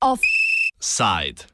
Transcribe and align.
Offside. 0.00 1.44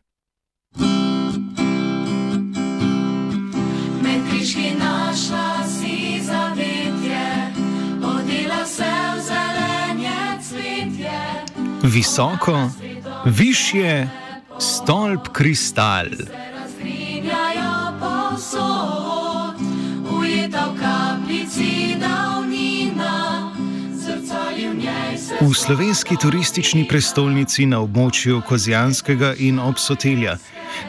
Metriški 4.03 4.75
našla 4.79 5.69
si 5.69 6.21
zavetje, 6.23 7.53
odila 8.03 8.67
se 8.67 8.85
v 9.15 9.21
zelenje 9.23 10.43
cvetje. 10.49 11.21
Visoko, 11.83 12.71
višje, 13.25 14.11
stolp 14.59 15.29
kristal. 15.33 16.07
V 25.39 25.55
slovenski 25.55 26.17
turistični 26.19 26.81
prestolnici 26.91 27.63
na 27.71 27.79
območju 27.79 28.41
Kozijanskega 28.43 29.37
in 29.39 29.61
Obsotelja, 29.63 30.33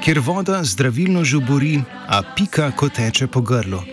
kjer 0.01 0.19
voda 0.25 0.63
zdravilno 0.65 1.21
žubori, 1.21 1.75
a 2.09 2.23
pika, 2.33 2.71
ko 2.73 2.89
teče 2.89 3.27
po 3.27 3.43
grlu. 3.45 3.83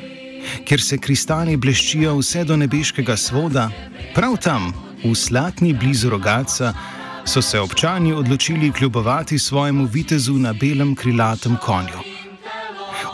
Kjer 0.65 0.81
se 0.81 0.97
kristali 0.99 1.59
bleščijo 1.61 2.15
vse 2.17 2.47
do 2.49 2.57
nebeškega 2.57 3.19
svoda, 3.21 3.67
prav 4.15 4.39
tam, 4.41 4.73
v 5.05 5.13
Slatni 5.13 5.75
blizu 5.77 6.09
Rogaca, 6.15 6.73
so 7.29 7.43
se 7.43 7.61
občani 7.61 8.17
odločili 8.17 8.73
kljubovati 8.73 9.39
svojemu 9.39 9.85
vitezu 9.93 10.39
na 10.41 10.55
belem 10.57 10.95
krilatem 10.97 11.61
konju. 11.61 12.01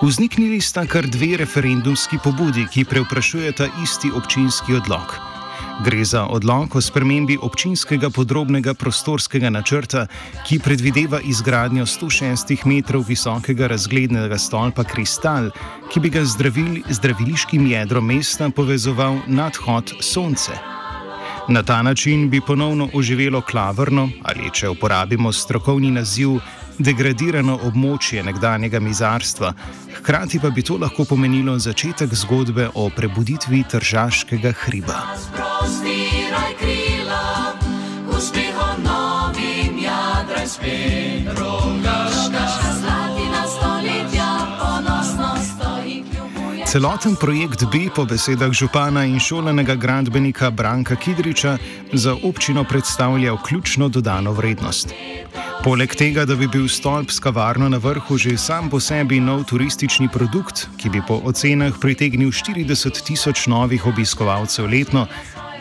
Vzniknili 0.03 0.61
sta 0.61 0.87
kar 0.87 1.11
dve 1.11 1.37
referendumski 1.43 2.23
pobudi, 2.23 2.69
ki 2.71 2.85
preuprašujeta 2.85 3.67
isti 3.83 4.15
občinski 4.15 4.79
odlog. 4.79 5.32
Gre 5.81 6.05
za 6.05 6.27
odlog 6.27 6.77
o 6.77 6.81
spremembi 6.81 7.39
občinskega 7.43 8.11
podrobnega 8.11 8.75
prostorskega 8.75 9.51
načrta, 9.51 10.07
ki 10.47 10.59
predvideva 10.59 11.21
izgradnjo 11.25 11.87
106 11.87 12.67
metrov 12.67 13.05
visokega 13.09 13.67
razglednega 13.67 14.39
stolpa 14.39 14.85
Kristal, 14.85 15.51
ki 15.91 16.01
bi 16.01 16.11
ga 16.11 16.25
z 16.25 16.37
zdravili, 16.37 16.83
zdraviliškim 16.89 17.67
jedrom 17.67 18.07
mesta 18.07 18.51
povezoval 18.51 19.19
nadhod 19.27 19.95
Sonce. 20.01 20.53
Na 21.49 21.63
ta 21.63 21.83
način 21.83 22.31
bi 22.31 22.41
ponovno 22.41 22.89
oživelo 22.95 23.41
klavrno, 23.41 24.09
ali 24.23 24.51
če 24.53 24.69
uporabimo 24.69 25.33
strokovni 25.33 25.91
naziv, 25.91 26.39
degradirano 26.79 27.59
območje 27.67 28.23
nekdanjega 28.23 28.81
mizarstva, 28.81 29.53
hkrati 29.99 30.41
pa 30.43 30.51
bi 30.51 30.63
to 30.63 30.79
lahko 30.79 31.05
pomenilo 31.05 31.59
začetek 31.59 32.15
zgodbe 32.15 32.69
o 32.75 32.91
prebuditvi 32.97 33.65
tržaškega 33.71 34.53
hriba. 34.65 35.01
Prostiraj 35.63 36.55
krila, 36.59 37.55
uspehom 38.11 38.83
novim 38.83 39.79
jadraj 39.79 40.47
spet. 40.47 41.39
Rogaška 41.39 42.47
slatina 42.81 43.43
stoletja, 43.47 44.31
ponosno 44.59 45.37
stoji 45.45 46.05
kljubuje. 46.11 46.67
Celoten 46.67 47.15
projekt 47.17 47.65
B 47.73 47.87
po 47.95 48.05
besedah 48.05 48.53
župana 48.53 49.05
in 49.05 49.21
šolanega 49.21 49.75
gradbenika 49.75 50.51
Branka 50.51 50.97
Kidriča 50.97 51.59
za 51.93 52.17
občino 52.23 52.65
predstavlja 52.65 53.37
ključno 53.47 53.89
dodano 53.89 54.33
vrednost. 54.33 54.95
Poleg 55.65 55.95
tega, 55.95 56.25
da 56.25 56.35
bi 56.35 56.49
bil 56.49 56.67
stolp 56.69 57.11
s 57.11 57.21
kavarno 57.23 57.69
na 57.69 57.79
vrhu 57.79 58.17
že 58.19 58.35
sam 58.39 58.71
po 58.71 58.81
sebi 58.81 59.21
nov 59.21 59.45
turistični 59.45 60.09
produkt, 60.09 60.67
ki 60.77 60.91
bi 60.91 61.03
po 61.09 61.21
ocenah 61.25 61.79
pritegnil 61.81 62.31
40 62.35 63.05
tisoč 63.07 63.47
novih 63.47 63.87
obiskovalcev 63.87 64.67
letno, 64.67 65.07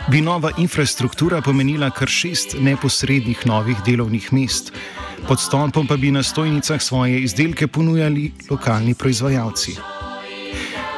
bi 0.07 0.21
nova 0.21 0.51
infrastruktura 0.57 1.41
pomenila 1.41 1.89
kar 1.89 2.07
šest 2.07 2.55
neposrednih 2.59 3.45
novih 3.45 3.77
delovnih 3.85 4.33
mest. 4.33 4.73
Pod 5.27 5.39
stolpom 5.39 5.87
pa 5.87 5.97
bi 5.97 6.11
na 6.11 6.23
stojnicah 6.23 6.81
svoje 6.81 7.21
izdelke 7.21 7.67
ponujali 7.67 8.31
lokalni 8.49 8.93
proizvajalci. 8.93 9.75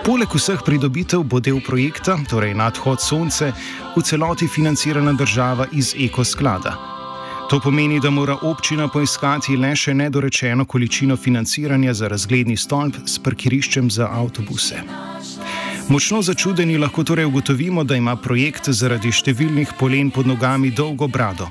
Poleg 0.05 0.27
vseh 0.35 0.59
pridobitev 0.65 1.23
bo 1.23 1.39
del 1.39 1.61
projekta, 1.63 2.17
torej 2.29 2.53
nadhod 2.53 3.01
Sonce, 3.01 3.53
v 3.95 4.01
celoti 4.03 4.47
financirana 4.47 5.13
država 5.13 5.67
iz 5.71 5.95
ekosklada. 5.99 6.75
To 7.49 7.59
pomeni, 7.59 7.99
da 7.99 8.09
mora 8.09 8.37
občina 8.41 8.87
poiskati 8.87 9.55
le 9.55 9.75
še 9.75 9.93
nedorečeno 9.93 10.65
količino 10.65 11.17
financiranja 11.17 11.93
za 11.93 12.07
razgledni 12.07 12.57
stolp 12.57 12.95
s 13.05 13.19
parkiriščem 13.19 13.91
za 13.91 14.07
avtobuse. 14.11 14.83
Močno 15.89 16.21
začudeni 16.21 16.77
lahko 16.77 17.03
torej 17.03 17.25
ugotovimo, 17.25 17.83
da 17.83 17.95
ima 17.95 18.15
projekt 18.15 18.69
zaradi 18.69 19.11
številnih 19.11 19.75
polen 19.79 20.11
pod 20.11 20.27
nogami 20.27 20.71
dolgo 20.71 21.07
brado. 21.07 21.49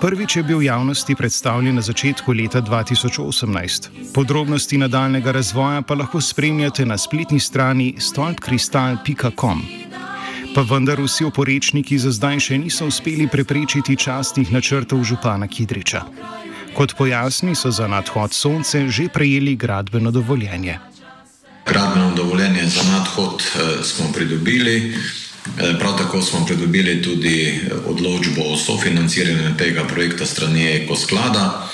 Prvič 0.00 0.36
je 0.36 0.42
bil 0.42 0.62
javnosti 0.62 1.14
predstavljen 1.14 1.74
na 1.74 1.82
začetku 1.82 2.32
leta 2.32 2.62
2018. 2.62 3.90
Podrobnosti 4.14 4.78
nadaljnega 4.78 5.32
razvoja 5.32 5.82
pa 5.82 5.94
lahko 5.94 6.20
spremljate 6.20 6.86
na 6.86 6.98
spletni 6.98 7.40
strani 7.40 7.94
stolpkristal.com. 7.98 9.62
Pa 10.54 10.62
vendar 10.62 11.02
vsi 11.02 11.26
oporečniki 11.26 11.98
za 11.98 12.14
zdaj 12.14 12.40
še 12.40 12.58
niso 12.62 12.86
uspeli 12.86 13.28
preprečiti 13.28 13.96
častnih 13.96 14.52
načrtov 14.52 15.04
župana 15.04 15.50
Kidriča. 15.50 16.06
Kot 16.76 16.94
pojasni, 16.96 17.54
so 17.56 17.70
za 17.70 17.88
nadhod 17.88 18.32
sonce 18.32 18.86
že 18.88 19.08
prejeli 19.12 19.56
gradbeno 19.56 20.10
dovoljenje. 20.10 20.95
Gradbeno 21.66 22.12
dovoljenje 22.16 22.66
za 22.66 22.82
nadhod 22.82 23.42
eh, 23.42 23.84
smo 23.84 24.12
pridobili. 24.12 24.94
Eh, 25.58 25.78
Prav 25.78 25.98
tako 25.98 26.22
smo 26.22 26.46
pridobili 26.46 27.02
tudi 27.02 27.42
eh, 27.46 27.72
odločbo 27.86 28.42
o 28.52 28.56
sofinanciranju 28.56 29.56
tega 29.58 29.84
projekta 29.84 30.26
strani 30.26 30.66
ekosklada. 30.66 31.68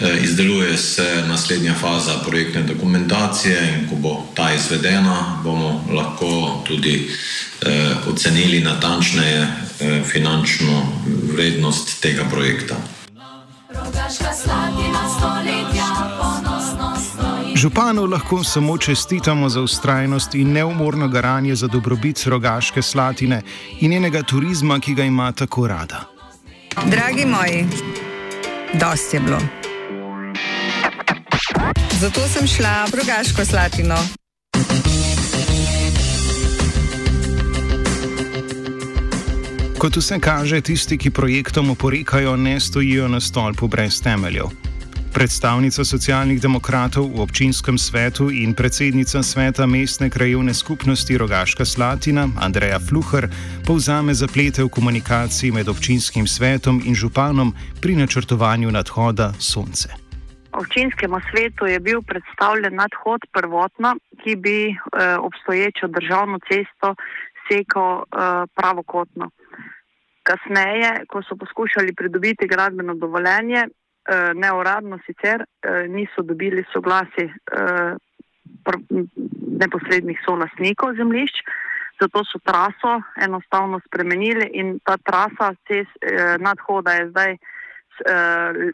Eh, 0.00 0.18
Izdeluje 0.22 0.78
se 0.78 1.24
naslednja 1.28 1.74
faza 1.74 2.12
projektne 2.28 2.62
dokumentacije 2.62 3.78
in 3.78 3.88
ko 3.88 3.94
bo 3.96 4.26
ta 4.34 4.52
izvedena, 4.54 5.40
bomo 5.44 5.84
lahko 5.92 6.62
tudi 6.66 7.10
eh, 7.62 7.90
ocenili 8.08 8.60
natančneje 8.60 9.40
eh, 9.80 10.02
finančno 10.12 10.86
vrednost 11.32 12.00
tega 12.00 12.24
projekta. 12.24 12.76
Rogaška 13.68 14.34
slatina 14.42 15.08
stoji. 15.08 15.19
Županu 17.60 18.06
lahko 18.06 18.44
samo 18.44 18.78
čestitamo 18.78 19.48
za 19.48 19.60
ustrajnost 19.60 20.34
in 20.34 20.52
neumorno 20.52 21.08
garanje 21.08 21.54
za 21.54 21.66
dobrobit 21.66 22.26
rogaške 22.26 22.82
slatine 22.82 23.42
in 23.80 23.90
njenega 23.90 24.22
turizma, 24.22 24.78
ki 24.80 24.94
ga 24.94 25.04
ima 25.04 25.32
tako 25.32 25.66
rada. 25.68 26.04
Dragi 26.86 27.26
moji, 27.26 27.66
dosti 28.72 29.16
je 29.16 29.20
bilo. 29.20 29.38
Zato 32.00 32.20
sem 32.28 32.46
šla 32.46 32.86
v 32.92 32.96
Rogaško 32.96 33.44
Slatino. 33.44 33.96
Kot 39.78 39.96
vse 39.96 40.20
kaže, 40.20 40.60
tisti, 40.60 40.98
ki 40.98 41.10
projektom 41.10 41.70
oporekajo, 41.70 42.36
ne 42.36 42.60
stojijo 42.60 43.08
na 43.08 43.20
stolpu 43.20 43.68
brez 43.68 44.02
temeljev. 44.02 44.69
Predstavnica 45.10 45.82
socialnih 45.82 46.38
demokratov 46.38 47.10
v 47.10 47.18
občinskem 47.26 47.74
svetu 47.74 48.30
in 48.30 48.54
predsednica 48.54 49.22
sveta 49.26 49.66
mestne 49.66 50.06
krajovne 50.06 50.54
skupnosti 50.54 51.10
Rogaška 51.18 51.66
Slatina, 51.66 52.30
Andreja 52.38 52.78
Fluhar, 52.78 53.26
povzame 53.66 54.14
zaplete 54.14 54.62
v 54.62 54.70
komunikaciji 54.70 55.50
med 55.50 55.66
občinskim 55.66 56.30
svetom 56.30 56.78
in 56.86 56.94
županom 56.94 57.50
pri 57.82 57.98
načrtovanju 57.98 58.70
nadhoda 58.70 59.34
Sonce. 59.38 59.90
občinskemu 60.52 61.18
svetu 61.30 61.66
je 61.66 61.80
bil 61.80 62.02
predstavljen 62.02 62.74
nadhod 62.74 63.20
prvotno, 63.34 63.96
ki 64.22 64.36
bi 64.36 64.70
eh, 64.70 64.76
obstoječo 65.18 65.86
državno 65.88 66.38
cesto 66.48 66.94
sekal 67.50 68.02
eh, 68.02 68.46
pravokotno. 68.54 69.30
Kasneje, 70.22 71.04
ko 71.08 71.22
so 71.22 71.34
poskušali 71.36 71.94
pridobiti 71.98 72.46
gradbeno 72.46 72.94
dovoljenje, 72.94 73.66
neuradno 74.34 74.98
sicer 75.06 75.42
eh, 75.42 75.88
niso 75.88 76.22
dobili 76.22 76.64
soglasi 76.72 77.24
eh, 77.26 77.94
neposrednih 79.60 80.18
solastnikov 80.24 80.94
zemljišč, 80.96 81.42
zato 82.00 82.24
so 82.24 82.38
traso 82.44 83.02
enostavno 83.20 83.80
spremenili 83.86 84.50
in 84.52 84.78
ta 84.84 84.96
trasa 84.96 85.54
cest, 85.68 85.92
eh, 86.00 86.36
nadhoda 86.38 86.92
je 86.92 87.08
zdaj 87.10 87.32
eh, 87.32 87.38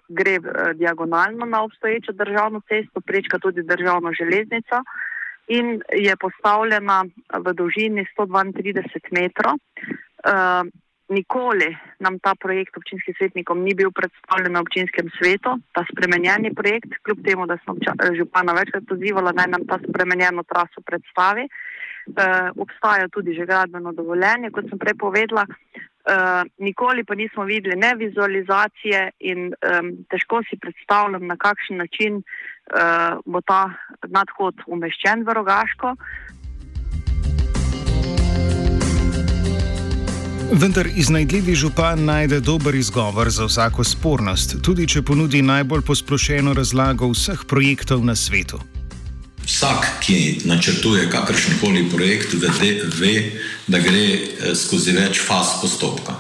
gre 0.09 0.35
eh, 0.35 0.75
diagonalno 0.75 1.47
na 1.47 1.63
obstoječo 1.63 2.13
državno 2.13 2.61
cesto, 2.69 3.01
prečka 3.01 3.39
tudi 3.39 3.63
državno 3.63 4.13
železnico 4.13 4.83
in 5.49 5.81
je 5.93 6.17
postavljena 6.17 7.05
v 7.45 7.53
dolžini 7.53 8.07
132 8.19 9.13
metrov. 9.13 9.55
Eh, 11.09 11.15
nikoli 11.15 11.77
nam 11.99 12.19
ta 12.19 12.35
projekt 12.35 12.77
občinskim 12.77 13.15
svetnikom 13.19 13.63
ni 13.63 13.75
bil 13.75 13.91
predstavljen 13.91 14.53
na 14.53 14.61
občinskem 14.61 15.11
svetu, 15.19 15.59
ta 15.73 15.85
spremenjeni 15.93 16.55
projekt, 16.55 16.99
kljub 17.03 17.19
temu, 17.25 17.47
da 17.47 17.59
smo 17.65 17.75
župana 18.17 18.53
večkrat 18.53 18.85
pozivala, 18.89 19.33
naj 19.33 19.47
nam 19.47 19.67
ta 19.67 19.79
spremenjeno 19.89 20.43
traso 20.43 20.81
predstavi. 20.87 21.49
Uh, 22.07 22.55
obstaja 22.63 23.09
tudi 23.09 23.35
že 23.35 23.47
gradbeno 23.47 23.93
dovoljenje, 23.93 24.51
kot 24.51 24.69
sem 24.69 24.79
prej 24.79 24.95
povedala. 24.95 25.47
Uh, 25.47 26.47
nikoli 26.59 27.05
pa 27.05 27.15
nismo 27.15 27.45
videli 27.45 27.77
ne 27.77 27.95
vizualizacije 27.99 29.11
in 29.19 29.51
um, 29.51 29.91
težko 30.11 30.43
si 30.47 30.57
predstavljam, 30.57 31.27
na 31.27 31.37
kakšen 31.37 31.77
način 31.83 32.23
uh, 32.23 33.19
bo 33.27 33.41
ta 33.41 33.75
nadhod 34.07 34.63
umeščen 34.67 35.27
v 35.27 35.35
rogaško. 35.35 35.97
Vendar 40.53 40.87
iznajdljivi 40.97 41.55
župan 41.55 42.05
najde 42.05 42.41
dober 42.41 42.75
izgovor 42.75 43.31
za 43.31 43.45
vsako 43.45 43.85
spornost, 43.85 44.57
tudi 44.63 44.87
če 44.89 45.03
ponudi 45.03 45.43
najbolj 45.43 45.83
posplošeno 45.83 46.55
razlago 46.55 47.09
vseh 47.11 47.43
projektov 47.49 48.05
na 48.05 48.15
svetu. 48.17 48.61
Vsak, 49.47 49.87
ki 50.01 50.41
načrtuje 50.45 51.11
kakršen 51.11 51.59
koli 51.61 51.85
projekt, 51.91 52.35
ve, 52.35 52.71
ve, 53.01 53.15
da 53.67 53.79
gre 53.79 54.05
eh, 54.07 54.55
skozi 54.55 54.95
več 54.95 55.19
faz 55.19 55.59
postopka. 55.61 56.15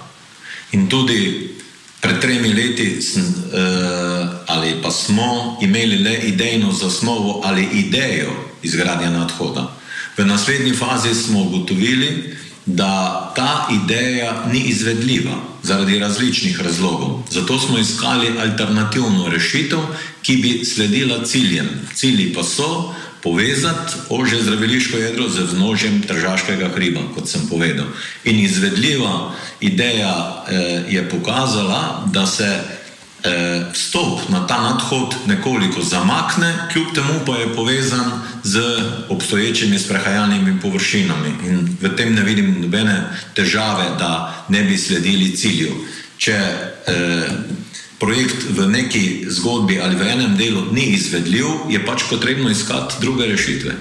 In 0.74 0.88
tudi 0.90 1.54
pred 2.00 2.18
tremi 2.20 2.52
leti 2.54 3.00
sem, 3.02 3.22
uh, 3.24 4.28
ali 4.46 4.76
pa 4.82 4.90
smo 4.90 5.58
imeli 5.62 5.98
le 6.02 6.14
idejno 6.28 6.72
zasnovo 6.72 7.40
ali 7.44 7.68
idejo 7.72 8.34
izgradnje 8.62 9.10
nadhoda. 9.10 9.70
V 10.16 10.24
naslednji 10.24 10.72
fazi 10.72 11.14
smo 11.14 11.40
ugotovili, 11.40 12.36
da 12.66 13.32
ta 13.36 13.68
ideja 13.84 14.44
ni 14.52 14.60
izvedljiva 14.60 15.34
zaradi 15.62 15.98
različnih 15.98 16.60
razlogov. 16.60 17.22
Zato 17.30 17.58
smo 17.58 17.78
iskali 17.78 18.38
alternativno 18.38 19.28
rešitev, 19.28 19.78
ki 20.22 20.36
bi 20.36 20.64
sledila 20.64 21.24
ciljem. 21.24 21.68
Cilji 21.94 22.34
pa 22.34 22.42
so 22.42 22.94
povezati 23.22 23.92
ože 24.08 24.42
zdraviliško 24.42 24.96
jedro 24.96 25.28
z 25.28 25.38
vznožjem 25.38 26.02
tržaškega 26.02 26.68
hriba, 26.74 27.00
kot 27.14 27.28
sem 27.28 27.48
povedal. 27.50 27.86
In 28.24 28.40
izvedljiva 28.40 29.34
ideja 29.60 30.44
eh, 30.48 30.82
je 30.88 31.08
pokazala, 31.08 32.06
da 32.12 32.26
se 32.26 32.60
eh, 33.26 33.66
vstop 33.72 34.28
na 34.28 34.46
ta 34.46 34.60
nadhod 34.62 35.14
nekoliko 35.26 35.82
zamakne, 35.82 36.68
kljub 36.72 36.94
temu 36.94 37.20
pa 37.26 37.36
je 37.36 37.54
povezan 37.54 38.10
z 38.42 38.60
obstoječimi 39.08 39.78
sprehajalnimi 39.78 40.60
površinami. 40.60 41.28
In 41.46 41.76
v 41.80 41.96
tem 41.96 42.14
ne 42.14 42.22
vidim 42.22 42.60
nobene 42.60 43.10
težave, 43.34 43.90
da 43.98 44.44
ne 44.48 44.62
bi 44.62 44.78
sledili 44.78 45.36
cilju. 45.36 45.74
Če 46.18 46.32
eh, 46.32 47.28
projekt 47.98 48.46
v 48.56 48.68
neki 48.68 49.26
zgodbi 49.28 49.80
ali 49.80 49.96
v 49.96 50.08
enem 50.08 50.36
delu 50.36 50.64
ni 50.72 50.92
izvedljiv, 50.96 51.68
je 51.70 51.84
pač 51.86 52.08
potrebno 52.10 52.50
iskati 52.50 52.94
druge 53.00 53.26
rešitve. 53.26 53.74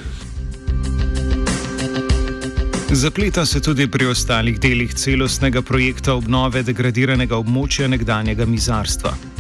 Zapleta 2.96 3.46
se 3.46 3.60
tudi 3.60 3.88
pri 3.92 4.06
ostalih 4.06 4.60
delih 4.60 4.94
celostnega 4.94 5.62
projekta 5.62 6.14
obnove 6.16 6.62
degradiranega 6.64 7.36
območja 7.36 7.90
nekdanjega 7.92 8.46
mizarstva. 8.48 9.35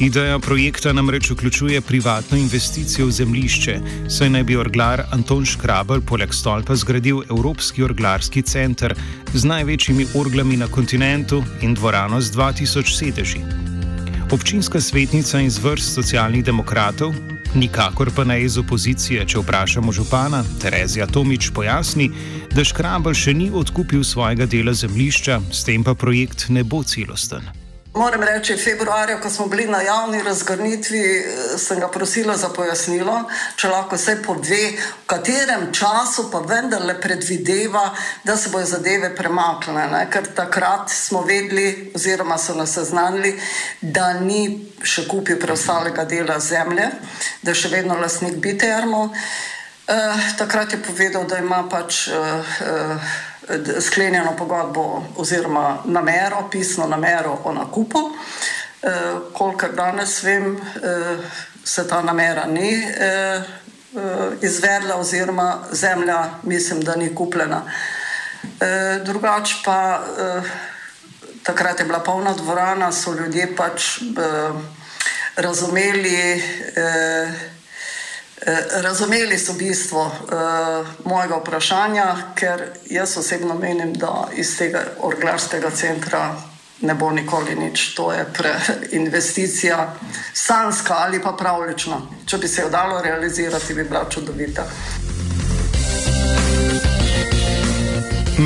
Ideja 0.00 0.38
projekta 0.38 0.92
namreč 0.92 1.30
vključuje 1.30 1.80
privatno 1.80 2.36
investicijo 2.36 3.06
v 3.06 3.10
zemljišče, 3.10 3.78
saj 4.08 4.30
naj 4.30 4.42
bi 4.44 4.56
orglar 4.56 5.02
Anton 5.10 5.44
Škrabel 5.44 6.00
poleg 6.00 6.34
stolpa 6.34 6.76
zgradil 6.76 7.22
Evropski 7.30 7.82
orglarski 7.82 8.42
center 8.42 8.94
z 9.34 9.44
največjimi 9.44 10.06
orglami 10.14 10.56
na 10.56 10.68
kontinentu 10.68 11.42
in 11.62 11.74
dvorano 11.74 12.20
z 12.20 12.36
2000 12.36 12.98
sedeži. 12.98 13.40
Občinska 14.32 14.80
svetnica 14.80 15.40
iz 15.40 15.58
vrst 15.64 15.94
socialnih 15.94 16.44
demokratov, 16.44 17.14
nikakor 17.54 18.10
pa 18.16 18.24
ne 18.24 18.42
iz 18.42 18.58
opozicije, 18.58 19.24
če 19.26 19.38
vprašamo 19.38 19.92
župana, 19.92 20.44
Terezija 20.60 21.06
Tomič 21.06 21.50
pojasni, 21.54 22.10
da 22.52 22.64
Škrabel 22.64 23.14
še 23.14 23.32
ni 23.34 23.48
odkupil 23.50 24.04
svojega 24.04 24.46
dela 24.46 24.74
zemljišča, 24.74 25.40
s 25.52 25.64
tem 25.64 25.84
pa 25.84 25.94
projekt 25.94 26.48
ne 26.48 26.64
bo 26.64 26.84
celosten. 26.84 27.55
Moram 27.96 28.22
reči, 28.22 28.56
februarja, 28.56 29.20
ko 29.20 29.30
smo 29.30 29.46
bili 29.46 29.64
na 29.66 29.80
javni 29.80 30.22
razgrnitvi, 30.22 30.98
eh, 30.98 31.58
sem 31.58 31.80
ga 31.80 31.88
prosila 31.88 32.36
za 32.36 32.48
pojasnilo, 32.48 33.22
če 33.56 33.68
lahko 33.68 33.96
vse 33.96 34.18
pove, 34.22 34.58
v 34.76 35.06
katerem 35.06 35.72
času 35.72 36.26
pa 36.30 36.42
vendarle 36.44 37.00
predvideva, 37.00 37.94
da 38.24 38.36
se 38.36 38.50
bodo 38.50 38.66
zadeve 38.66 39.14
premaknile. 39.16 39.86
Ne? 39.90 40.10
Ker 40.10 40.28
takrat 40.34 40.90
smo 40.90 41.22
vedeli, 41.22 41.92
oziroma 41.94 42.38
so 42.38 42.54
nas 42.54 42.74
seznanili, 42.76 43.32
da 43.80 44.12
ni 44.12 44.68
še 44.82 45.08
kupil 45.08 45.40
preostalega 45.40 46.04
dela 46.04 46.36
zemlje, 46.40 46.90
da 47.42 47.50
je 47.50 47.62
še 47.62 47.68
vedno 47.68 47.96
lastnik 47.96 48.36
BTR-mo. 48.36 49.08
Eh, 49.88 50.36
takrat 50.38 50.72
je 50.72 50.82
povedal, 50.82 51.24
da 51.24 51.38
ima 51.38 51.64
pač. 51.70 52.08
Eh, 52.08 52.12
eh, 52.60 53.24
sklenjeno 53.80 54.36
pogodbo 54.36 55.04
oziroma 55.16 55.78
namero, 55.84 56.48
pisno 56.50 56.86
namero 56.86 57.38
o 57.44 57.52
nakupu. 57.52 57.98
E, 58.82 58.90
kolikor 59.32 59.72
danes 59.74 60.22
vem, 60.22 60.56
e, 60.56 60.58
se 61.64 61.88
ta 61.88 62.02
namera 62.02 62.46
ni 62.46 62.70
e, 62.70 63.42
izvedla 64.42 64.96
oziroma 64.96 65.58
zemlja 65.72 66.30
mislim, 66.42 66.80
da 66.80 66.96
ni 66.96 67.14
kupljena. 67.14 67.62
E, 68.60 69.00
drugač 69.04 69.54
pa 69.64 70.00
e, 70.18 70.42
takrat 71.42 71.80
je 71.80 71.86
bila 71.86 72.00
polna 72.00 72.32
dvorana, 72.32 72.92
so 72.92 73.14
ljudje 73.14 73.56
pač 73.56 73.98
e, 73.98 74.02
razumeli 75.36 76.16
e, 76.16 76.40
razumeli 78.82 79.38
so 79.38 79.52
bistvo 79.52 80.04
uh, 80.04 80.86
mojega 81.04 81.36
vprašanja, 81.36 82.16
ker 82.34 82.62
jaz 82.90 83.16
osebno 83.18 83.54
menim, 83.54 83.94
da 83.94 84.28
iz 84.36 84.58
tega 84.58 84.84
orglarskega 85.02 85.70
centra 85.70 86.34
ne 86.80 86.94
bo 86.94 87.10
nikoli 87.10 87.54
nič. 87.54 87.94
To 87.94 88.12
je 88.12 88.26
preinvesticija, 88.38 89.94
sanska 90.34 90.94
ali 90.94 91.22
pa 91.22 91.32
pravlična. 91.32 92.00
Če 92.26 92.38
bi 92.38 92.48
se 92.48 92.62
jo 92.62 92.70
dalo 92.70 93.02
realizirati, 93.02 93.74
bi 93.74 93.84
bila 93.84 94.04
čudovita. 94.10 94.66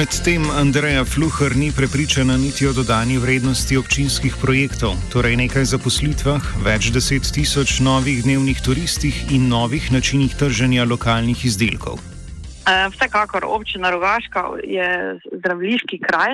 Medtem 0.01 0.49
Andreja 0.57 1.05
Fluhar 1.05 1.53
ni 1.57 1.69
prepričana 1.77 2.37
niti 2.41 2.65
o 2.67 2.73
dodani 2.73 3.19
vrednosti 3.21 3.77
občinskih 3.77 4.33
projektov, 4.41 4.95
torej 5.13 5.37
nekaj 5.37 5.67
zaposlitvah, 5.75 6.41
več 6.65 6.89
deset 6.95 7.29
tisoč 7.29 7.83
novih 7.85 8.23
dnevnih 8.25 8.63
turistih 8.65 9.13
in 9.29 9.51
novih 9.53 9.91
načinih 9.93 10.33
trženja 10.33 10.87
lokalnih 10.89 11.45
izdelkov. 11.45 12.01
E, 12.01 12.77
vsekakor 12.97 13.45
občina 13.45 13.91
Rogaška 13.93 14.47
je 14.65 14.89
zdravliški 15.37 16.01
kraj, 16.01 16.33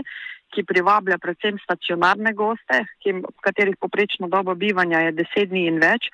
ki 0.55 0.63
privablja 0.63 1.19
predvsem 1.19 1.59
stacionarne 1.65 2.37
goste, 2.39 2.85
v 3.03 3.25
katerih 3.43 3.75
poprečno 3.83 4.31
doba 4.31 4.55
bivanja 4.55 5.09
je 5.09 5.17
deset 5.25 5.51
dni 5.51 5.67
in 5.73 5.83
več. 5.83 6.07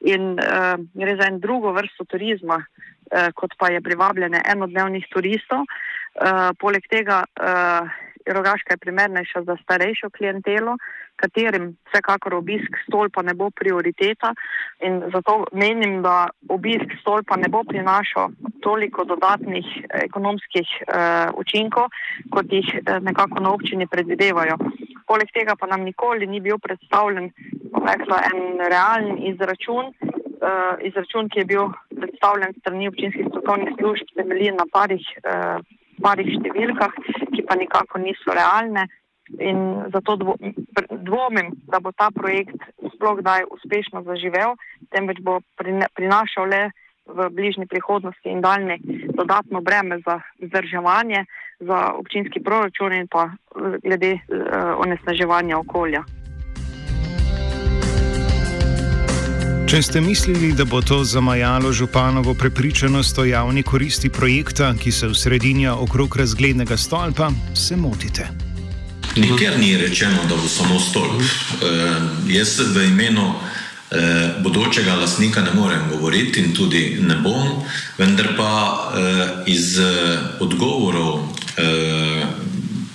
In 0.00 0.40
uh, 0.40 0.80
gre 0.96 1.16
za 1.20 1.28
en 1.28 1.40
drugo 1.44 1.76
vrsto 1.76 2.08
turizma, 2.08 2.56
uh, 2.56 3.28
kot 3.36 3.52
pa 3.60 3.68
je 3.72 3.84
privabljanje 3.84 4.40
enodnevnih 4.48 5.04
turistov. 5.12 5.68
Eh, 6.16 6.50
poleg 6.56 6.86
tega 6.88 7.24
uh, 7.28 7.88
Rogaška 8.26 8.74
je 8.74 8.82
primernejša 8.82 9.42
za 9.42 9.56
starejšo 9.62 10.08
klientelo, 10.10 10.78
katerim 11.16 11.76
vsekakor 11.88 12.34
obisk 12.34 12.78
stolpa 12.86 13.22
ne 13.22 13.34
bo 13.34 13.50
prioriteta 13.50 14.32
in 14.80 15.02
zato 15.12 15.44
menim, 15.52 16.00
da 16.02 16.28
obisk 16.48 16.96
stolpa 17.00 17.36
ne 17.36 17.48
bo 17.48 17.62
prinašal 17.68 18.32
toliko 18.64 19.04
dodatnih 19.04 19.68
ekonomskih 20.08 20.72
uh, 20.88 21.36
učinkov, 21.36 21.92
kot 22.32 22.50
jih 22.50 22.72
uh, 22.80 22.98
nekako 23.04 23.44
na 23.44 23.52
občini 23.52 23.86
predvidevajo. 23.86 24.56
Poleg 25.06 25.30
tega 25.36 25.54
pa 25.54 25.68
nam 25.68 25.84
nikoli 25.84 26.26
ni 26.26 26.40
bil 26.40 26.58
predstavljen 26.58 27.30
rekla, 27.86 28.22
en 28.32 28.58
realen 28.72 29.22
izračun, 29.34 29.92
uh, 29.92 30.74
izračun, 30.80 31.28
ki 31.28 31.44
je 31.44 31.50
bil 31.54 31.72
predstavljen 31.94 32.56
strani 32.60 32.88
občinskih 32.88 33.28
strokovnih 33.30 33.76
služb, 33.78 34.16
temelji 34.16 34.50
na 34.56 34.66
parih 34.72 35.06
uh, 35.22 35.75
parih 36.02 36.30
številkah, 36.38 36.94
ki 37.34 37.44
pa 37.48 37.56
nikako 37.58 38.02
niso 38.02 38.34
realne. 38.36 38.86
In 39.42 39.90
zato 39.90 40.14
dvomim, 40.16 41.50
da 41.66 41.80
bo 41.82 41.90
ta 41.90 42.12
projekt 42.14 42.54
sploh 42.94 43.18
kdaj 43.18 43.48
uspešno 43.50 44.04
zaživel, 44.06 44.54
temveč 44.94 45.18
bo 45.18 45.40
prinašal 45.58 46.46
le 46.46 46.62
v 47.06 47.26
bližnji 47.30 47.66
prihodnosti 47.70 48.28
in 48.30 48.40
daljni 48.42 48.78
dodatno 49.14 49.60
breme 49.66 49.98
za 50.06 50.20
vzdrževanje, 50.42 51.24
za 51.58 51.92
občinski 51.98 52.42
proračun 52.42 52.92
in 52.92 53.06
pa 53.10 53.30
glede 53.82 54.14
uh, 54.14 54.78
onesnaževanja 54.82 55.58
okolja. 55.58 56.02
Če 59.66 59.80
ste 59.82 60.00
mislili, 60.00 60.52
da 60.54 60.62
bo 60.64 60.78
to 60.78 61.00
zamajalo 61.04 61.72
županovo 61.72 62.34
prepričanost 62.34 63.18
o 63.18 63.24
javni 63.24 63.62
koristi 63.62 64.08
projekta, 64.08 64.68
ki 64.78 64.92
se 64.92 65.08
usredinja 65.10 65.74
okrog 65.74 66.16
razglednega 66.16 66.76
stolpa, 66.76 67.30
se 67.54 67.76
motite. 67.76 68.28
Nikjer 69.16 69.58
ni 69.58 69.76
rečeno, 69.76 70.22
da 70.28 70.36
bo 70.36 70.48
samo 70.48 70.78
stolp. 70.80 71.18
E, 71.18 71.26
jaz 72.30 72.60
v 72.76 72.84
imenu 72.86 73.32
e, 73.90 74.02
bodočega 74.44 74.94
lasnika 74.94 75.42
ne 75.42 75.54
morem 75.54 75.88
govoriti 75.90 76.40
in 76.40 76.54
tudi 76.54 76.98
ne 77.02 77.16
bom, 77.16 77.64
vendar 77.98 78.36
pa 78.36 78.52
e, 78.54 79.26
iz 79.50 79.80
odgovorov 80.40 81.26
e, 81.56 82.24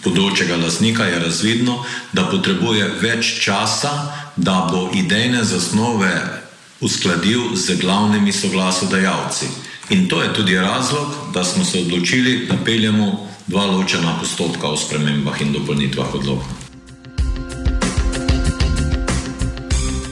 bodočega 0.03 0.55
lasnika 0.55 1.03
je 1.03 1.19
razvidno, 1.19 1.83
da 2.13 2.23
potrebuje 2.31 2.93
več 3.01 3.41
časa, 3.43 3.91
da 4.37 4.69
bo 4.71 4.87
idejne 4.95 5.43
zasnove 5.43 6.40
uskladil 6.81 7.55
z 7.55 7.77
glavnimi 7.81 8.31
soglasodajalci. 8.31 9.45
In 9.89 10.07
to 10.07 10.21
je 10.21 10.33
tudi 10.33 10.55
razlog, 10.55 11.07
da 11.33 11.43
smo 11.43 11.65
se 11.65 11.79
odločili, 11.79 12.47
da 12.49 12.57
peljemo 12.65 13.27
dva 13.47 13.65
ločena 13.65 14.17
postopka 14.19 14.67
o 14.67 14.77
spremembah 14.77 15.41
in 15.41 15.53
dopolnitvah 15.53 16.15
odloka. 16.15 16.45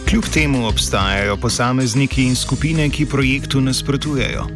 Kljub 0.09 0.23
temu 0.33 0.67
obstajajo 0.67 1.37
posamezniki 1.37 2.23
in 2.23 2.35
skupine, 2.35 2.89
ki 2.89 3.05
projektu 3.05 3.61
nasprotujejo. 3.61 4.47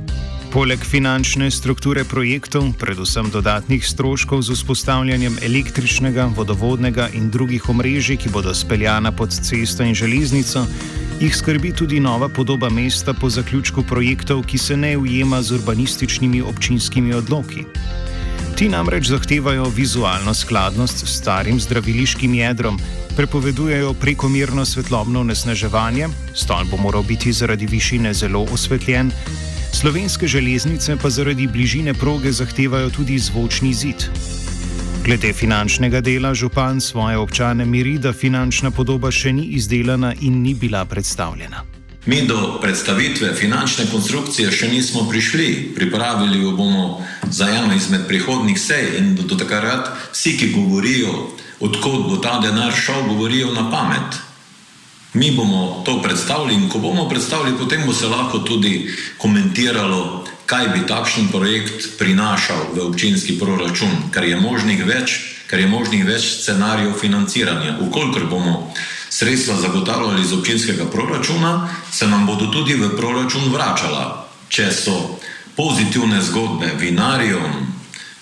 Poleg 0.53 0.79
finančne 0.85 1.51
strukture 1.51 2.03
projektov, 2.03 2.73
predvsem 2.79 3.29
dodatnih 3.29 3.85
stroškov 3.87 4.41
z 4.41 4.53
vzpostavljanjem 4.53 5.37
električnega, 5.41 6.27
vodovodnega 6.35 7.07
in 7.13 7.29
drugih 7.29 7.69
omrežij, 7.69 8.17
ki 8.17 8.29
bodo 8.29 8.53
speljana 8.53 9.11
pod 9.11 9.33
cesto 9.33 9.83
in 9.83 9.95
železnico, 9.95 10.65
jih 11.19 11.35
skrbi 11.35 11.71
tudi 11.71 11.99
nova 11.99 12.29
podoba 12.29 12.69
mesta 12.69 13.13
po 13.13 13.29
zaključku 13.29 13.83
projektov, 13.83 14.43
ki 14.43 14.57
se 14.57 14.77
ne 14.77 14.97
ujema 14.97 15.41
z 15.41 15.51
urbanističnimi 15.51 16.41
občinskimi 16.41 17.13
odloki. 17.13 17.63
Ti 18.55 18.69
namreč 18.69 19.07
zahtevajo 19.07 19.65
vizualno 19.75 20.33
skladnost 20.33 21.07
s 21.07 21.17
starim 21.17 21.59
zdraviliškim 21.59 22.33
jedrom, 22.33 22.79
prepovedujejo 23.15 23.93
prekomerno 23.93 24.65
svetlobno 24.65 25.23
nesnaževanje, 25.23 26.07
stolp 26.33 26.69
bo 26.69 26.77
moral 26.77 27.03
biti 27.03 27.33
zaradi 27.33 27.65
višine 27.65 28.13
zelo 28.13 28.45
osvetljen, 28.53 29.11
slovenske 29.73 30.27
železnice 30.27 30.97
pa 31.01 31.09
zaradi 31.09 31.47
bližine 31.47 31.93
proge 31.93 32.31
zahtevajo 32.31 32.89
tudi 32.89 33.19
zvočni 33.19 33.73
zid. 33.73 34.09
Glede 35.03 35.33
finančnega 35.33 35.99
dela 36.01 36.33
župan 36.33 36.81
svoje 36.81 37.17
občane 37.17 37.65
miri, 37.65 37.97
da 37.99 38.13
finančna 38.13 38.69
podoba 38.71 39.09
še 39.11 39.33
ni 39.35 39.49
izdelana 39.59 40.13
in 40.21 40.37
ni 40.41 40.53
bila 40.55 40.85
predstavljena. 40.85 41.65
Mi 42.05 42.21
do 42.27 42.59
predstavitve 42.61 43.33
finančne 43.35 43.89
konstrukcije 43.91 44.51
še 44.51 44.69
nismo 44.71 45.03
prišli, 45.09 45.73
pripravili 45.75 46.39
jo 46.39 46.55
bomo 46.55 47.03
za 47.27 47.49
eno 47.51 47.75
izmed 47.75 48.07
prihodnih 48.07 48.55
sej 48.59 48.95
in 49.01 49.11
do, 49.15 49.27
do 49.27 49.35
takrat 49.35 49.91
vsi, 50.13 50.37
ki 50.39 50.53
govorijo, 50.55 51.11
odkot 51.59 52.07
bo 52.07 52.21
ta 52.23 52.39
denar 52.39 52.71
šel, 52.71 53.03
govorijo 53.11 53.51
na 53.51 53.67
pamet. 53.71 54.21
Mi 55.19 55.35
bomo 55.35 55.83
to 55.83 55.99
predstavili 56.01 56.55
in 56.55 56.69
ko 56.71 56.79
bomo 56.79 57.09
predstavili, 57.11 57.57
potem 57.59 57.83
bo 57.85 57.93
se 57.93 58.07
lahko 58.07 58.39
tudi 58.39 58.87
komentiralo, 59.19 60.22
kaj 60.53 60.69
bi 60.69 60.85
takšen 60.85 61.33
projekt 61.33 61.97
prinašal 61.97 62.77
v 62.77 62.85
občinski 62.85 63.41
proračun, 63.41 64.13
ker 64.13 64.21
je 64.21 64.37
možnih 64.37 64.85
več, 64.85 65.41
ker 65.49 65.57
je 65.57 65.65
možnih 65.65 66.05
več 66.05 66.45
scenarijev 66.45 66.93
financiranja. 66.93 67.81
Ukolikor 67.81 68.29
bomo 68.29 68.69
sredstva 69.09 69.57
zagotavljali 69.57 70.21
iz 70.21 70.33
občinskega 70.33 70.85
proračuna, 70.93 71.73
se 71.89 72.05
nam 72.05 72.29
bodo 72.29 72.53
tudi 72.53 72.77
v 72.77 72.93
proračun 72.93 73.49
vračala. 73.49 74.29
Če 74.53 74.69
so 74.69 75.17
pozitivne 75.57 76.21
zgodbe 76.21 76.69
vinarijem, 76.77 77.73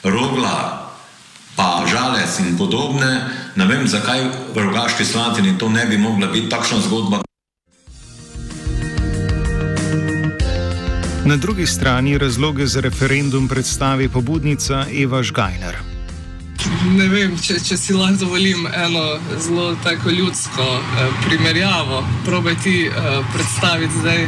rogla, 0.07 0.87
pa 1.59 1.83
žales 1.83 2.39
in 2.39 2.55
podobne, 2.55 3.27
ne 3.59 3.65
vem, 3.67 3.83
zakaj 3.91 4.55
v 4.55 4.63
rogaški 4.71 5.03
slatini 5.03 5.59
to 5.59 5.67
ne 5.67 5.83
bi 5.83 5.99
mogla 5.99 6.31
biti 6.31 6.47
takšna 6.47 6.79
zgodba. 6.87 7.27
Na 11.31 11.37
drugi 11.37 11.65
strani 11.65 12.17
razloge 12.17 12.65
za 12.67 12.81
referendum 12.81 13.47
predstavi 13.47 14.09
pobudnica 14.09 14.85
Eva 15.03 15.23
Žgajner 15.23 15.77
ne 16.97 17.07
vem, 17.09 17.35
če, 17.39 17.55
če 17.63 17.77
si 17.79 17.93
lahko 17.95 18.25
dovolim 18.25 18.65
eno 18.67 19.03
zelo 19.39 19.71
tako 19.85 20.11
ljudsko 20.11 20.65
eh, 20.79 21.13
primerjavo. 21.25 22.01
Probaj 22.25 22.57
ti 22.63 22.75
eh, 22.87 23.07
predstaviti 23.33 24.01
zdaj 24.01 24.27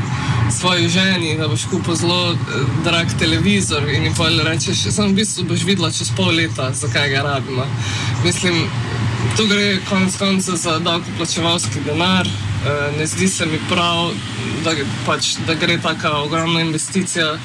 svoji 0.59 0.87
ženi, 0.95 1.35
da 1.39 1.47
boš 1.51 1.67
kupil 1.71 1.99
zelo 1.99 2.21
eh, 2.31 2.63
drag 2.85 3.11
televizor 3.19 3.89
in 3.89 4.07
jim 4.07 4.15
povedal, 4.15 4.47
rečeš, 4.47 4.87
sem 4.95 5.11
v 5.11 5.19
bistvu 5.19 5.47
boš 5.51 5.67
videla 5.67 5.91
čez 5.91 6.13
pol 6.15 6.31
leta, 6.39 6.71
zakaj 6.71 7.11
ga 7.11 7.27
rabimo. 7.27 7.67
Mislim, 8.23 8.63
tu 9.37 9.47
gre 9.51 9.77
konec 9.89 10.17
konca 10.17 10.55
za 10.55 10.79
davkoplačevalski 10.79 11.83
denar. 11.85 12.27
Eh, 12.27 12.91
ne 12.99 13.05
zdi 13.05 13.27
se 13.27 13.45
mi 13.45 13.59
prav, 13.69 14.11
da, 14.63 14.73
pač, 15.05 15.35
da 15.47 15.53
gre 15.59 15.77
taka 15.81 16.11
ogromna 16.23 16.61
investicija 16.61 17.37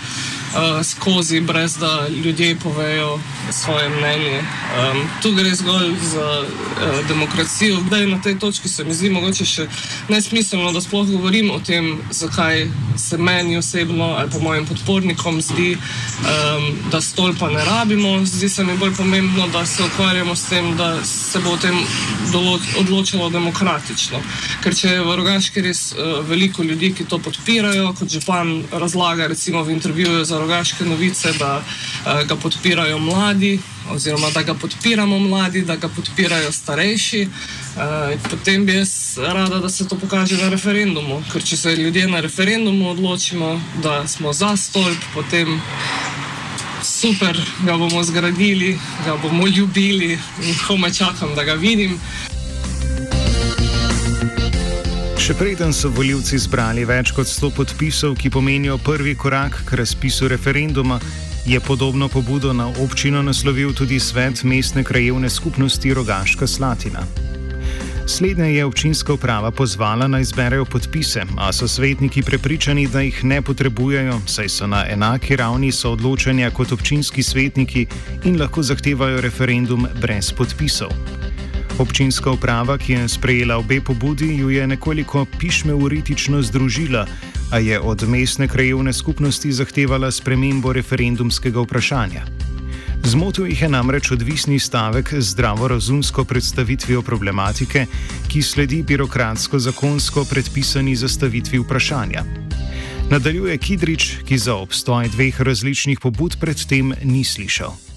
uh, 0.55 0.87
skozi, 0.87 1.40
brez 1.40 1.76
da 1.76 2.07
ljudje 2.25 2.57
povejo 2.57 3.19
svoje 3.50 3.88
mnenje. 3.88 4.38
Um, 4.38 5.09
tu 5.23 5.33
gre 5.33 5.55
zgolj 5.55 5.95
za 6.02 6.40
uh, 6.40 7.09
demokracijo. 7.09 7.76
Zdaj 7.87 8.07
na 8.07 8.21
tej 8.23 8.38
točki 8.38 8.69
se 8.69 8.85
mi 8.85 8.95
zdi 8.95 9.11
mogoče 9.11 9.45
še 9.45 9.67
nesmiselno, 10.09 10.73
da 10.73 10.81
sploh 10.81 11.07
govorim 11.09 11.50
o 11.50 11.61
tem, 11.61 11.99
zakaj 12.11 12.67
se 12.97 13.19
meni 13.19 13.57
osebno 13.57 14.05
ali 14.05 14.31
pa 14.31 14.38
mojim 14.38 14.67
podpornikom 14.67 15.40
zdi, 15.43 15.76
um, 15.76 16.78
da 16.90 17.00
stolpa 17.00 17.50
ne 17.50 17.64
rabimo. 17.64 18.25
Zdi 18.26 18.49
se 18.49 18.64
mi 18.64 18.76
bolj 18.76 18.95
pomembno, 18.97 19.49
da 19.49 19.67
se 19.67 19.85
ukvarjamo 19.85 20.37
s 20.37 20.49
tem, 20.49 20.76
da 20.76 21.05
se 21.05 21.38
bo 21.38 21.50
o 21.50 21.57
tem 21.57 21.76
odločilo 22.78 23.31
demokratično. 23.31 24.21
Ker 24.62 24.75
če 24.75 24.88
je 24.88 25.05
v 25.05 25.17
Rogaški 25.17 25.62
res 25.62 25.93
uh, 25.93 26.21
veliko 26.28 26.62
ljudi, 26.62 26.93
ki 26.95 27.09
to 27.09 27.19
podpirajo, 27.19 27.93
kot 27.99 28.11
župan 28.12 28.62
razlaga 28.73 29.26
recimo 29.26 29.62
v 29.62 29.73
intervjuju 29.73 30.25
za 30.25 30.38
rogaške 30.38 30.85
novice, 30.85 31.33
da 31.38 31.62
uh, 31.62 32.23
ga 32.28 32.37
podpirajo 32.37 32.99
mladi, 32.99 33.61
oziroma 33.90 34.30
da 34.30 34.42
ga 34.42 34.54
podpiramo 34.54 35.18
mladi, 35.18 35.62
da 35.62 35.76
ga 35.76 35.88
podpirajo 35.88 36.52
starejši. 36.52 37.28
Uh, 37.76 38.21
potem 38.30 38.66
bi 38.66 38.75
jaz 38.75 39.18
rada, 39.18 39.59
da 39.59 39.68
se 39.68 39.88
to 39.88 39.99
pokaže 39.99 40.37
na 40.37 40.49
referendumu. 40.49 41.23
Ker 41.33 41.42
če 41.42 41.57
se 41.57 41.76
ljudje 41.76 42.09
na 42.09 42.21
referendumu 42.21 42.90
odločimo, 42.90 43.61
da 43.83 44.07
smo 44.09 44.33
za 44.33 44.57
stolp, 44.57 44.99
potem. 45.14 45.61
Super, 46.83 47.37
ga 47.66 47.75
bomo 47.76 48.02
zgradili, 48.02 48.78
ga 49.04 49.16
bomo 49.23 49.47
ljubili 49.47 50.18
in 50.42 50.54
komaj 50.66 50.92
čakam, 50.92 51.35
da 51.35 51.45
ga 51.45 51.54
vidim. 51.54 51.99
Še 55.29 55.35
preden 55.37 55.75
so 55.77 55.91
voljivci 55.93 56.39
zbrali 56.41 56.87
več 56.89 57.11
kot 57.13 57.29
100 57.29 57.51
podpisov, 57.53 58.15
ki 58.17 58.31
pomenijo 58.33 58.79
prvi 58.81 59.13
korak 59.13 59.59
k 59.69 59.77
razpisu 59.77 60.25
referenduma, 60.33 60.97
je 61.45 61.61
podobno 61.61 62.09
pobudo 62.09 62.55
na 62.57 62.71
občino 62.81 63.21
naslovil 63.21 63.75
tudi 63.77 64.01
svet 64.01 64.41
mestne 64.49 64.81
krajevne 64.89 65.29
skupnosti 65.29 65.93
Rogaška 65.93 66.49
Slatina. 66.49 67.05
Slednje 68.09 68.55
je 68.55 68.65
občinska 68.65 69.13
uprava 69.13 69.53
pozvala 69.53 70.09
naj 70.09 70.25
izberejo 70.31 70.65
podpise, 70.65 71.29
a 71.37 71.53
so 71.53 71.69
svetniki 71.69 72.25
prepričani, 72.25 72.89
da 72.89 73.05
jih 73.05 73.21
ne 73.25 73.43
potrebujejo, 73.45 74.23
saj 74.25 74.49
so 74.49 74.67
na 74.67 74.87
enaki 74.89 75.37
ravni 75.37 75.69
soodločanja 75.69 76.55
kot 76.57 76.73
občinski 76.73 77.23
svetniki 77.23 77.85
in 78.25 78.41
lahko 78.41 78.65
zahtevajo 78.65 79.21
referendum 79.21 79.85
brez 80.01 80.33
podpisov. 80.33 81.28
Občinska 81.79 82.31
uprava, 82.31 82.75
ki 82.79 82.93
je 82.93 83.09
sprejela 83.09 83.57
obe 83.57 83.81
pobudi, 83.81 84.27
ju 84.37 84.51
je 84.51 84.67
nekoliko 84.67 85.27
pišmeuritično 85.39 86.43
združila, 86.43 87.07
a 87.51 87.59
je 87.59 87.81
od 87.81 88.03
mestne 88.09 88.49
krajevne 88.49 88.93
skupnosti 88.93 89.53
zahtevala 89.53 90.11
spremembo 90.11 90.73
referendumskega 90.73 91.61
vprašanja. 91.61 92.27
Zmotil 93.05 93.47
jih 93.47 93.63
je 93.63 93.69
namreč 93.69 94.11
odvisni 94.11 94.59
stavek 94.59 95.15
z 95.15 95.23
zdravorazumsko 95.31 96.25
predstavitvijo 96.25 97.03
problematike, 97.03 97.87
ki 98.29 98.43
sledi 98.43 98.83
birokratsko-zakonsko 98.83 100.25
predpisani 100.31 100.97
zastavitvi 100.97 101.59
vprašanja. 101.59 102.25
Nadaljuje 103.11 103.59
Kidrič, 103.59 104.17
ki 104.27 104.39
za 104.39 104.55
obstoj 104.55 105.09
dveh 105.09 105.41
različnih 105.41 106.01
pobud 106.01 106.37
predtem 106.41 106.93
ni 107.05 107.25
slišal. 107.25 107.88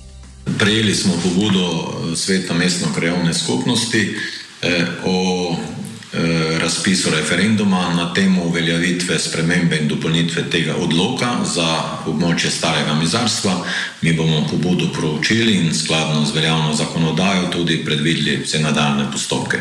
Prejeli 0.45 0.95
smo 0.95 1.13
pobudo 1.23 1.61
eh, 1.61 2.15
Sveta 2.15 2.53
mestno 2.53 2.87
krajovne 2.95 3.33
skupnosti 3.33 4.17
eh, 4.61 4.85
o 5.05 5.55
eh, 6.13 6.59
razpisu 6.59 7.09
referenduma 7.09 7.93
na 7.93 8.13
temo 8.13 8.43
uveljavitve 8.43 9.19
spremembe 9.19 9.77
in 9.77 9.87
dopolnitve 9.87 10.49
tega 10.49 10.75
odloka 10.75 11.45
za 11.45 11.83
območje 12.05 12.49
starega 12.49 12.93
mizarstva. 12.93 13.65
Mi 14.01 14.13
bomo 14.13 14.47
pobudo 14.51 14.87
proučili 14.93 15.53
in 15.53 15.73
skladno 15.75 16.25
z 16.25 16.35
veljavno 16.35 16.73
zakonodajo 16.73 17.47
tudi 17.51 17.85
predvideli 17.85 18.41
vse 18.43 18.59
nadaljne 18.59 19.11
postopke. 19.11 19.59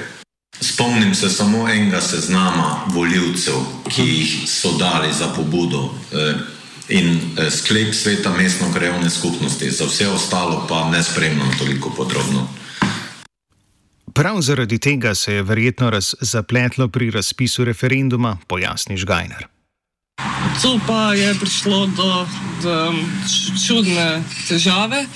Spomnim 0.60 1.14
se 1.14 1.30
samo 1.30 1.68
enega 1.68 2.00
seznama 2.00 2.84
voljivcev, 2.86 3.54
ki 3.88 4.02
jih 4.02 4.34
so 4.46 4.72
dali 4.78 5.12
za 5.18 5.28
pobudo 5.36 5.90
in 6.90 7.08
eh, 7.38 7.50
sklep 7.50 7.94
sveta 7.94 8.32
mestno 8.36 8.72
krajovne 8.74 9.10
skupnosti. 9.10 9.70
Za 9.70 9.84
vse 9.84 10.08
ostalo 10.08 10.66
pa 10.68 10.90
ne 10.90 11.02
spremljam 11.02 11.50
toliko 11.58 11.90
podrobno. 11.96 12.48
Prav 14.14 14.40
zaradi 14.40 14.78
tega 14.78 15.14
se 15.14 15.34
je 15.34 15.42
verjetno 15.42 15.90
raz 15.90 16.14
zapletlo 16.20 16.88
pri 16.88 17.10
razpisu 17.10 17.64
referenduma, 17.64 18.36
pojasni 18.46 18.96
Žgajner. 18.96 19.49
Tu 20.62 20.80
pa 20.86 21.14
je 21.14 21.34
prišlo 21.34 21.86
do, 21.86 22.26
do 22.62 22.92
čudne 23.66 24.20
težave. 24.48 25.06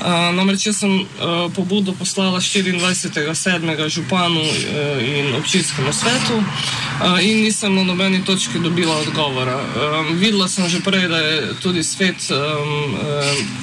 Uh, 0.00 0.32
namreč 0.32 0.66
jaz 0.66 0.80
sem 0.80 0.92
uh, 0.92 1.52
pobudo 1.52 1.92
poslala 1.92 2.40
24.7. 2.40 3.88
županu 3.88 4.40
uh, 4.40 4.96
in 5.00 5.36
občinskemu 5.36 5.92
svetu 5.92 6.36
uh, 6.40 7.20
in 7.20 7.44
nisem 7.44 7.74
na 7.74 7.84
nobeni 7.84 8.24
točki 8.24 8.58
dobila 8.58 8.96
odgovora. 8.96 9.56
Um, 9.56 10.16
videla 10.16 10.48
sem 10.48 10.68
že 10.68 10.80
prej, 10.80 11.08
da 11.08 11.18
je 11.18 11.54
tudi 11.60 11.84
svet 11.84 12.16
um, 12.32 12.96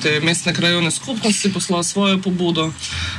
te 0.01 0.19
mestne 0.21 0.53
krajovne 0.53 0.91
skupnosti 0.91 1.53
poslal 1.53 1.83
svojo 1.83 2.21
pobudo. 2.21 2.69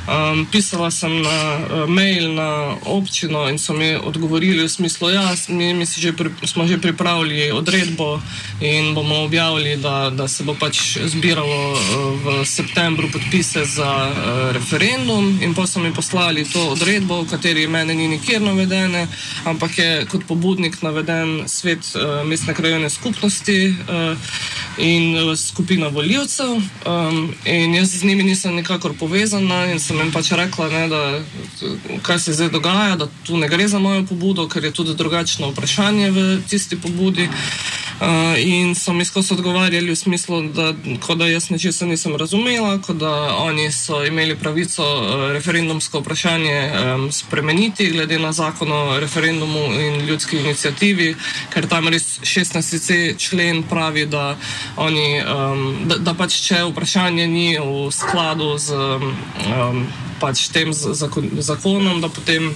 Um, 0.07 0.47
pisala 0.47 0.91
sem 0.91 1.23
na 1.23 1.39
uh, 1.59 1.91
mail 1.91 2.35
na 2.35 2.79
občino 2.87 3.51
in 3.51 3.59
so 3.59 3.75
mi 3.75 3.95
odgovorili 3.95 4.63
v 4.63 4.71
smislu, 4.71 5.11
ja, 5.11 5.35
mi, 5.49 5.75
mi 5.75 5.87
že 5.87 6.15
pri, 6.15 6.31
smo 6.47 6.67
že 6.67 6.79
pripravili 6.79 7.51
odredbo 7.69 8.21
in 8.61 8.95
bomo 8.95 9.25
objavili, 9.25 9.77
da, 9.77 10.11
da 10.11 10.29
se 10.29 10.43
bo 10.45 10.55
pač 10.55 10.99
zbiralo 11.05 11.73
uh, 11.73 11.79
v 12.25 12.45
septembru 12.47 13.09
podpise 13.13 13.65
za 13.65 14.11
uh, 14.11 14.53
referendum, 14.53 15.39
in 15.43 15.55
pa 15.55 15.67
so 15.67 15.81
mi 15.81 15.93
poslali 15.95 16.45
to 16.45 16.69
odredbo, 16.73 17.23
v 17.23 17.29
kateri 17.31 17.67
mene 17.69 17.95
ni 17.95 18.09
nikjer 18.09 18.43
navedene, 18.43 19.07
ampak 19.45 19.79
je 19.79 20.07
kot 20.11 20.25
pobudnik 20.27 20.83
naveden 20.83 21.45
svet 21.47 21.93
uh, 21.95 22.25
mestne 22.27 22.55
krajovne 22.55 22.91
skupnosti 22.91 23.75
in 24.79 25.37
skupina 25.37 25.89
voljivcev. 25.89 26.51
Um, 26.87 27.35
in 27.45 27.75
jaz 27.75 27.99
z 27.99 28.05
njimi 28.05 28.23
nisem 28.23 28.55
nikakor 28.55 28.95
povezana 28.99 29.67
in 29.73 29.81
sem 29.81 29.99
jim 29.99 30.13
pač 30.13 30.31
rekla, 30.33 30.69
ne, 30.69 30.89
da 30.89 31.03
kaj 32.03 32.19
se 32.19 32.33
zdaj 32.33 32.51
dogaja, 32.51 32.97
da 32.97 33.09
tu 33.27 33.37
ne 33.37 33.49
gre 33.49 33.69
za 33.69 33.79
mojo 33.79 34.05
pobudo, 34.07 34.49
ker 34.49 34.65
je 34.65 34.73
tudi 34.73 34.95
drugačno 34.95 35.51
vprašanje 35.51 36.11
v 36.11 36.27
tisti 36.49 36.79
pobudi. 36.81 37.29
Uh, 37.99 38.39
in 38.39 38.75
so 38.75 38.93
mi 38.93 39.05
skozi 39.05 39.35
odgovarjali 39.35 39.91
v 39.91 39.97
smislu, 39.97 40.43
da, 40.55 40.73
da 41.15 41.27
jaz 41.27 41.51
nečesa 41.51 41.87
nisem 41.87 42.17
razumela, 42.17 42.79
da 42.89 43.37
oni 43.37 43.73
so 43.73 44.05
imeli 44.05 44.37
pravico 44.39 44.83
uh, 44.83 45.33
referendumsko 45.33 46.01
vprašanje 46.01 46.73
um, 46.95 47.13
spremeniti, 47.13 47.91
glede 47.91 48.19
na 48.19 48.33
zakon 48.33 48.73
o 48.73 49.01
referendumu 49.01 49.65
in 49.75 50.07
ljudski 50.07 50.39
inicijativi, 50.39 51.17
ker 51.51 51.67
tam 51.67 51.89
res 51.89 52.21
16. 52.21 53.19
člen 53.19 53.63
pravi, 53.63 54.07
da, 54.07 54.37
oni, 54.77 55.23
um, 55.23 55.77
da, 55.91 55.99
da 55.99 56.15
pač 56.15 56.39
če 56.47 56.63
vprašanje 56.71 57.27
ni 57.27 57.59
v 57.59 57.91
skladu 57.91 58.59
z 58.59 58.79
um, 58.79 59.87
pač 60.21 60.49
tem 60.55 60.71
zakon, 60.73 61.31
zakonom, 61.43 62.01
da 62.01 62.09
potem. 62.09 62.55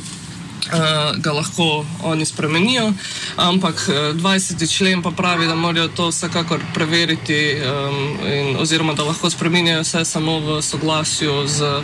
Uh, 0.63 1.19
ga 1.19 1.33
lahko 1.33 1.85
oni 2.03 2.25
spremenijo, 2.27 2.93
ampak 3.37 3.89
20. 4.15 4.63
Eh, 4.63 4.67
člen 4.67 5.03
pa 5.03 5.11
pravi, 5.11 5.47
da 5.47 5.55
morajo 5.55 5.89
to 5.89 6.07
vsekakor 6.09 6.61
preveriti, 6.75 7.57
um, 7.59 8.27
in, 8.27 8.57
oziroma 8.57 8.95
da 8.95 9.03
lahko 9.03 9.31
spremenjajo 9.31 9.83
vse 9.83 10.05
samo 10.05 10.39
v 10.39 10.63
soglasju 10.63 11.47
z 11.47 11.63
uh, 11.63 11.83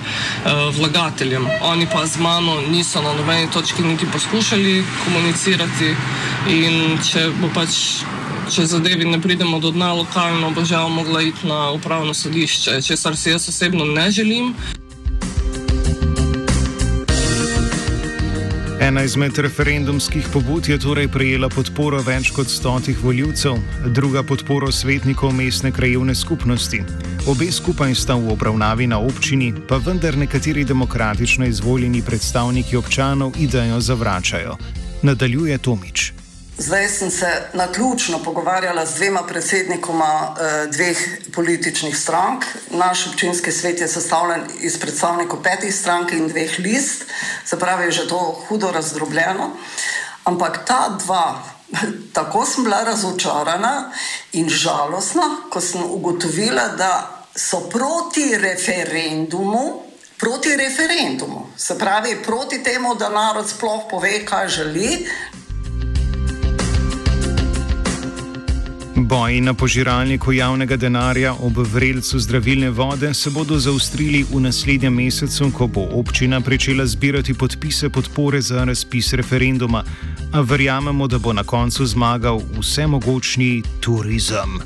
vlagateljem. 0.79 1.47
Oni 1.63 1.87
pa 1.93 2.07
z 2.07 2.21
mano 2.21 2.61
niso 2.71 3.03
na 3.03 3.13
nobeni 3.13 3.51
točki 3.51 3.83
niti 3.83 4.07
poskušali 4.13 4.85
komunicirati, 5.05 5.95
in 6.47 6.99
če 7.03 7.29
bo 7.41 7.51
pač. 7.55 8.05
Če 8.49 8.65
zadevi 8.65 9.05
ne 9.05 9.19
pridemo 9.21 9.59
do 9.61 9.69
dna 9.75 9.91
lokalno, 9.93 10.49
bo 10.57 10.65
žal 10.65 10.89
mogla 10.89 11.21
iti 11.21 11.45
na 11.47 11.69
upravno 11.77 12.15
sodišče, 12.17 12.81
česar 12.81 13.17
si 13.17 13.35
jaz 13.35 13.49
osebno 13.53 13.85
ne 13.85 14.11
želim. 14.11 14.55
Ena 18.81 19.03
izmed 19.03 19.39
referendumskih 19.39 20.29
pobud 20.33 20.69
je 20.69 20.79
torej 20.79 21.09
prejela 21.11 21.49
podporo 21.51 21.99
več 22.07 22.29
kot 22.31 22.47
stotih 22.47 23.01
voljivcev, 23.03 23.57
druga 23.95 24.23
podporo 24.23 24.71
svetnikov 24.73 25.33
mestne 25.35 25.73
krajevne 25.75 26.15
skupnosti. 26.15 26.85
Obe 27.27 27.51
skupaj 27.53 27.95
sta 27.99 28.15
v 28.15 28.31
obravnavi 28.33 28.87
na 28.87 29.01
občini, 29.03 29.51
pa 29.69 29.81
vendar 29.83 30.17
nekateri 30.17 30.65
demokratično 30.65 31.47
izvoljeni 31.51 32.05
predstavniki 32.07 32.79
občanov 32.79 33.35
idejo 33.39 33.81
zavračajo. 33.81 34.55
Nadaljuje 35.03 35.59
Tomič. 35.59 36.13
Zdaj 36.61 36.89
sem 36.89 37.11
se 37.11 37.43
na 37.53 37.73
ključno 37.73 38.19
pogovarjala 38.23 38.87
z 38.87 38.95
dvema 38.95 39.23
predsednikoma 39.23 40.35
eh, 40.41 40.67
dveh 40.67 40.99
političnih 41.35 41.99
strank. 41.99 42.45
Naš 42.71 43.07
občinski 43.07 43.53
svet 43.53 43.81
je 43.81 43.89
sestavljen 43.89 44.43
iz 44.61 44.79
predstavnikov 44.79 45.43
petih 45.43 45.75
strank 45.75 46.13
in 46.13 46.29
dveh 46.29 46.59
list, 46.59 47.05
se 47.45 47.59
pravi, 47.59 47.85
je 47.85 47.91
že 47.91 48.09
to 48.09 48.45
hudo 48.49 48.71
razdrobljeno. 48.73 49.51
Ampak 50.25 50.65
ta 50.67 50.99
dva, 50.99 51.43
tako 52.17 52.47
sem 52.47 52.65
bila 52.65 52.85
razočarana 52.85 53.93
in 54.33 54.49
žalostna, 54.49 55.23
ko 55.51 55.61
sem 55.61 55.83
ugotovila, 55.85 56.69
da 56.69 57.25
so 57.35 57.61
proti 57.71 58.37
referendumu. 58.37 59.83
Proti 60.19 60.57
referendumu, 60.57 61.47
se 61.57 61.79
pravi, 61.79 62.17
proti 62.23 62.63
temu, 62.63 62.95
da 62.95 63.09
narod 63.09 63.49
sploh 63.49 63.85
pove, 63.91 64.25
kaj 64.27 64.49
želi, 64.49 65.07
Boji 69.05 69.41
na 69.41 69.55
požiralniku 69.55 70.33
javnega 70.33 70.77
denarja 70.77 71.33
ob 71.33 71.59
vrelcu 71.59 72.19
zdravilne 72.19 72.71
vode 72.71 73.15
se 73.15 73.31
bodo 73.31 73.59
zaustrili 73.59 74.25
v 74.31 74.41
naslednjem 74.41 74.95
mesecu, 74.95 75.51
ko 75.51 75.67
bo 75.67 75.89
občina 75.93 76.41
začela 76.41 76.87
zbirati 76.87 77.35
podpise 77.35 77.89
podpore 77.89 78.41
za 78.41 78.65
razpis 78.65 79.13
referenduma. 79.13 79.85
A 80.33 80.41
verjamemo, 80.41 81.07
da 81.07 81.19
bo 81.19 81.33
na 81.33 81.45
koncu 81.45 81.87
zmagal 81.87 82.41
vsemogočni 82.61 83.63
turizem. 83.81 84.59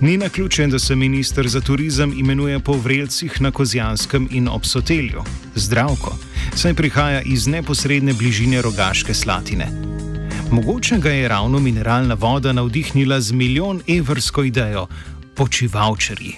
Ni 0.00 0.16
na 0.16 0.28
ključe, 0.28 0.66
da 0.66 0.78
se 0.78 0.96
ministr 0.96 1.48
za 1.48 1.60
turizem 1.60 2.12
imenuje 2.18 2.58
po 2.58 2.72
vrelcih 2.72 3.40
na 3.40 3.50
Kozijanskem 3.50 4.28
in 4.30 4.48
obsotelju. 4.48 5.22
Zdravko, 5.54 6.16
saj 6.54 6.74
prihaja 6.74 7.22
iz 7.22 7.46
neposredne 7.46 8.12
bližine 8.12 8.62
rogaške 8.62 9.14
slatine. 9.14 10.03
Mogoče 10.50 10.98
ga 10.98 11.10
je 11.10 11.28
ravno 11.28 11.58
mineralna 11.58 12.14
voda 12.14 12.52
navdihnila 12.52 13.20
z 13.20 13.32
milijon 13.32 13.80
evrsko 13.88 14.44
idejo- 14.44 14.86
počivalčerji. 15.36 16.36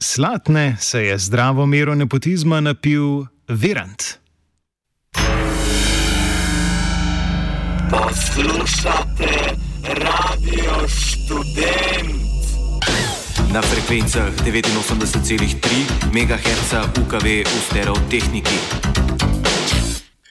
Slatne 0.00 0.76
se 0.80 1.02
je 1.02 1.18
zdravo 1.18 1.66
mero 1.66 1.94
nepotizma 1.94 2.60
napil 2.60 3.24
Virant. 3.48 4.02
Poslušate 7.90 9.56
radio 9.84 10.88
študent 10.88 12.35
na 13.56 13.62
frekvencah 13.62 14.28
89,3 14.44 16.12
MHz 16.12 16.72
UKV 17.00 17.24
v 17.24 17.62
stereotehniki. 17.64 18.58